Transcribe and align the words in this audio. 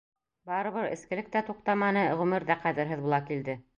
Барыбер 0.51 0.87
эскелек 0.95 1.29
тә 1.37 1.43
туҡтаманы, 1.49 2.07
ғүмер 2.23 2.47
ҙә 2.49 2.59
ҡәҙерһеҙ 2.65 3.05
була 3.05 3.21
килде. 3.29 3.61